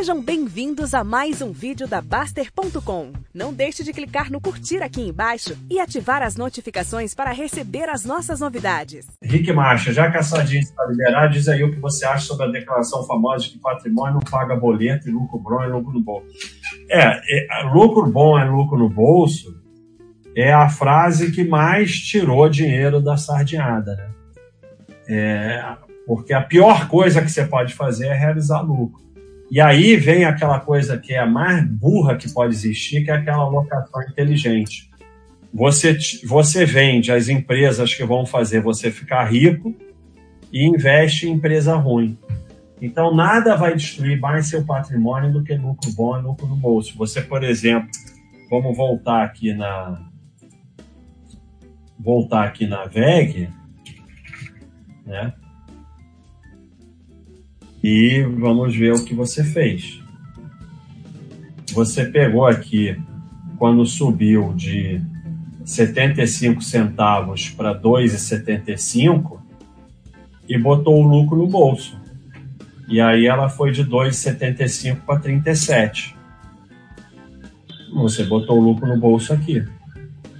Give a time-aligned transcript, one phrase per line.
[0.00, 3.12] Sejam bem-vindos a mais um vídeo da Baster.com.
[3.34, 8.02] Não deixe de clicar no curtir aqui embaixo e ativar as notificações para receber as
[8.02, 9.06] nossas novidades.
[9.22, 12.46] Rick Marcha, já que a Sardinha está liberada, diz aí o que você acha sobre
[12.46, 16.00] a declaração famosa de que patrimônio não paga boleto e lucro bom é lucro no
[16.00, 16.26] bolso.
[16.88, 17.20] É,
[17.60, 19.54] é, lucro bom é lucro no bolso
[20.34, 24.10] é a frase que mais tirou dinheiro da sardinhada, né?
[25.10, 25.76] É,
[26.06, 29.09] porque a pior coisa que você pode fazer é realizar lucro.
[29.50, 33.14] E aí vem aquela coisa que é a mais burra que pode existir, que é
[33.14, 34.88] aquela alocação inteligente.
[35.52, 39.74] Você, você vende as empresas que vão fazer você ficar rico
[40.52, 42.16] e investe em empresa ruim.
[42.80, 46.96] Então, nada vai destruir mais seu patrimônio do que lucro bom e lucro no bolso.
[46.96, 47.90] Você, por exemplo,
[48.48, 50.08] vamos voltar aqui na
[51.98, 53.50] voltar aqui na VEG,
[55.04, 55.34] né?
[57.82, 60.00] E vamos ver o que você fez.
[61.72, 62.96] Você pegou aqui,
[63.58, 65.00] quando subiu de
[65.64, 69.38] 75 centavos para 2,75
[70.48, 71.98] e botou o lucro no bolso.
[72.88, 76.16] E aí ela foi de 2,75 para 37.
[77.94, 79.64] Você botou o lucro no bolso aqui.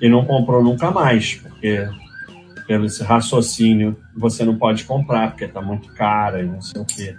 [0.00, 1.86] E não comprou nunca mais, porque
[2.66, 6.84] pelo esse raciocínio você não pode comprar, porque está muito cara e não sei o
[6.84, 7.16] quê.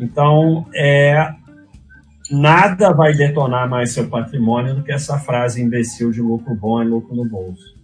[0.00, 1.34] Então, é,
[2.30, 6.84] nada vai detonar mais seu patrimônio do que essa frase imbecil de lucro bom é
[6.84, 7.78] lucro no bolso.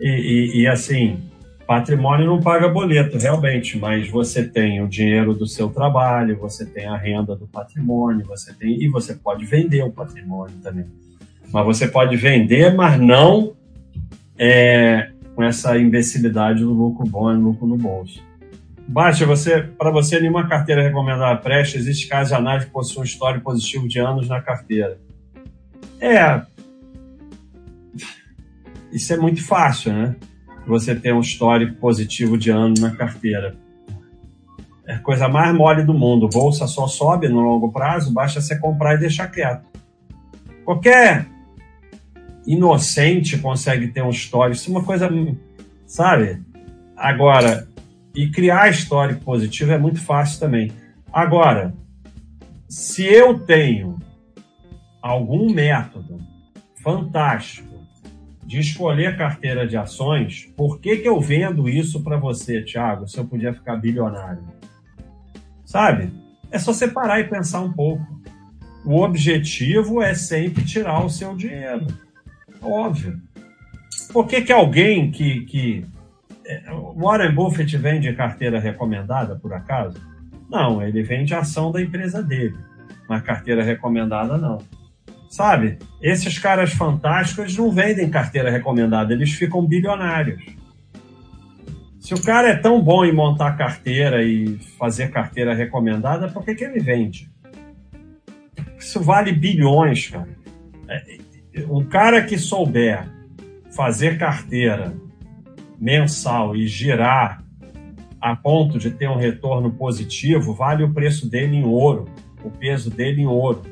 [0.00, 1.20] E, e, e, assim,
[1.66, 6.86] patrimônio não paga boleto, realmente, mas você tem o dinheiro do seu trabalho, você tem
[6.86, 10.86] a renda do patrimônio, você tem e você pode vender o patrimônio também.
[11.52, 13.54] Mas você pode vender, mas não
[14.38, 18.29] é, com essa imbecilidade do lucro bom e lucro no bolso.
[18.90, 23.44] Baixa, você, para você, nenhuma carteira recomendada preste, existe caso análise que possui um histórico
[23.44, 24.98] positivo de anos na carteira.
[26.00, 26.42] É.
[28.90, 30.16] Isso é muito fácil, né?
[30.66, 33.54] Você ter um histórico positivo de anos na carteira.
[34.84, 36.28] É a coisa mais mole do mundo.
[36.28, 39.64] Bolsa só sobe no longo prazo, basta você comprar e deixar quieto.
[40.64, 41.28] Qualquer
[42.44, 44.56] inocente consegue ter um histórico.
[44.56, 45.08] Isso é uma coisa,
[45.86, 46.42] sabe?
[46.96, 47.69] Agora,
[48.14, 50.72] e criar histórico positivo é muito fácil também.
[51.12, 51.74] Agora,
[52.68, 53.98] se eu tenho
[55.02, 56.18] algum método
[56.82, 57.68] fantástico
[58.44, 63.18] de escolher carteira de ações, por que, que eu vendo isso para você, Thiago, se
[63.18, 64.42] eu podia ficar bilionário?
[65.64, 66.12] Sabe?
[66.50, 68.04] É só separar e pensar um pouco.
[68.84, 71.86] O objetivo é sempre tirar o seu dinheiro.
[72.60, 73.20] Óbvio.
[74.12, 75.86] Por que, que alguém que, que
[76.96, 80.00] Warren Buffett vende carteira recomendada, por acaso?
[80.50, 82.56] Não, ele vende ação da empresa dele,
[83.08, 84.58] mas carteira recomendada não.
[85.28, 85.78] Sabe?
[86.02, 90.42] Esses caras fantásticos não vendem carteira recomendada, eles ficam bilionários.
[92.00, 96.54] Se o cara é tão bom em montar carteira e fazer carteira recomendada, por que,
[96.54, 97.30] que ele vende?
[98.76, 100.36] Isso vale bilhões, cara.
[101.68, 103.06] Um cara que souber
[103.70, 104.92] fazer carteira
[105.80, 107.42] mensal e girar
[108.20, 112.06] a ponto de ter um retorno positivo, vale o preço dele em ouro,
[112.44, 113.62] o peso dele em ouro.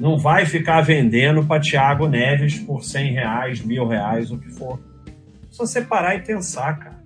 [0.00, 4.80] Não vai ficar vendendo para Tiago Neves por 100 reais, mil reais, o que for.
[5.50, 6.98] Só separar e pensar, cara.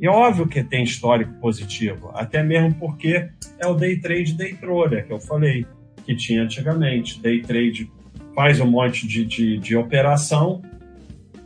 [0.00, 3.28] E é óbvio que tem histórico positivo, até mesmo porque
[3.58, 5.66] é o day trade day trader que eu falei,
[6.04, 7.20] que tinha antigamente.
[7.20, 7.90] Day trade
[8.34, 10.62] faz um monte de, de, de operação,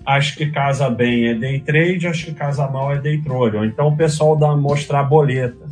[0.05, 3.57] acho que casa bem é day trade, acho que casa mal é day trade.
[3.57, 5.69] Ou então o pessoal dá mostrar boleta.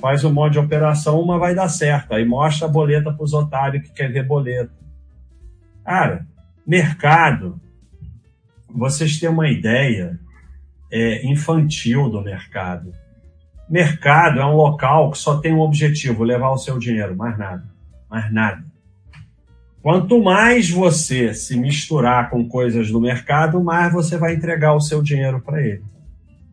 [0.00, 2.14] Faz um monte de operação, uma vai dar certo.
[2.14, 4.72] Aí mostra a boleta para os otários que quer ver boleta.
[5.84, 6.26] Cara,
[6.66, 7.60] mercado,
[8.68, 10.18] vocês têm uma ideia
[10.90, 12.92] é, infantil do mercado.
[13.68, 17.64] Mercado é um local que só tem um objetivo, levar o seu dinheiro, mais nada.
[18.08, 18.69] Mais nada.
[19.82, 25.02] Quanto mais você se misturar com coisas do mercado, mais você vai entregar o seu
[25.02, 25.82] dinheiro para ele.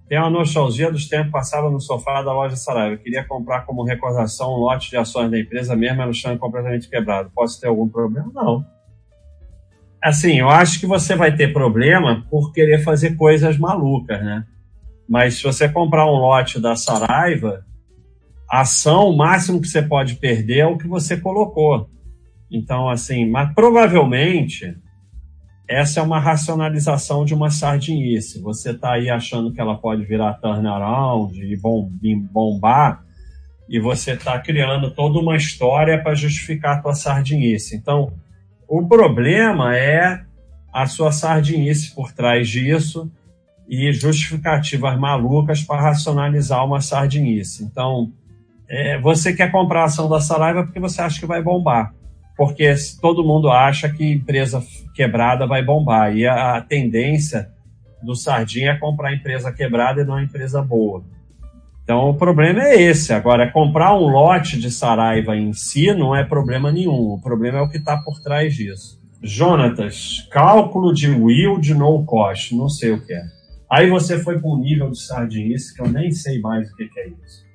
[0.07, 2.95] Tem uma nostalgia dos tempos passava no sofá da loja Saraiva.
[2.95, 6.89] Eu queria comprar como recordação um lote de ações da empresa, mesmo ela estando completamente
[6.89, 7.29] quebrado.
[7.35, 8.31] Posso ter algum problema?
[8.33, 8.65] Não.
[10.01, 14.45] Assim, eu acho que você vai ter problema por querer fazer coisas malucas, né?
[15.09, 17.65] Mas se você comprar um lote da Saraiva,
[18.49, 21.89] a ação, o máximo que você pode perder é o que você colocou.
[22.51, 24.75] Então, assim, mas provavelmente
[25.67, 28.41] essa é uma racionalização de uma sardinice.
[28.41, 31.57] Você está aí achando que ela pode virar turnaround e
[32.31, 33.03] bombar,
[33.67, 37.75] e você está criando toda uma história para justificar a tua sardinice.
[37.75, 38.13] Então,
[38.65, 40.21] o problema é
[40.73, 43.11] a sua sardinice por trás disso
[43.67, 47.65] e justificativas malucas para racionalizar uma sardinice.
[47.65, 48.13] Então,
[48.69, 51.93] é, você quer comprar a ação da Saraiva porque você acha que vai bombar.
[52.37, 54.63] Porque todo mundo acha que empresa
[54.93, 56.15] quebrada vai bombar.
[56.15, 57.49] E a, a tendência
[58.01, 61.03] do Sardinha é comprar empresa quebrada e não empresa boa.
[61.83, 63.13] Então o problema é esse.
[63.13, 67.13] Agora, comprar um lote de Saraiva em si não é problema nenhum.
[67.13, 69.01] O problema é o que está por trás disso.
[69.23, 73.23] Jonatas, cálculo de yield no cost, não sei o que é.
[73.71, 76.87] Aí você foi para um nível de sardinice que eu nem sei mais o que,
[76.87, 77.46] que é isso.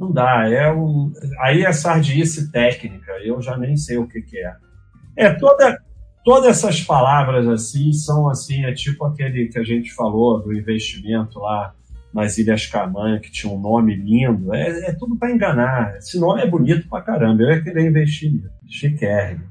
[0.00, 1.12] Não dá, é um.
[1.40, 4.56] Aí é sardinice técnica, eu já nem sei o que, que é.
[5.14, 5.78] É, toda,
[6.24, 11.38] todas essas palavras assim são assim, é tipo aquele que a gente falou do investimento
[11.38, 11.74] lá
[12.14, 14.54] nas Ilhas Camanha, que tinha um nome lindo.
[14.54, 15.94] É, é tudo para enganar.
[15.98, 17.42] Esse nome é bonito pra caramba.
[17.42, 18.48] Eu ia querer investir nisso.
[18.66, 19.44] Chiquérrimo.